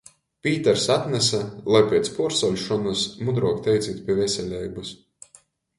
Pīters 0.45 0.85
atnese, 0.95 1.41
lai 1.75 1.81
piec 1.91 2.11
puorsaļšonys 2.17 3.07
mudruok 3.29 3.65
teicit 3.69 4.05
pi 4.09 4.21
veseleibys. 4.23 4.99